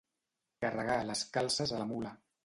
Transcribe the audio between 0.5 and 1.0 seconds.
Carregar